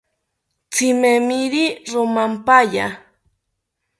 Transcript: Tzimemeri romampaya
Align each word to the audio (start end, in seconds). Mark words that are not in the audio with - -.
Tzimemeri 0.71 1.65
romampaya 1.91 2.85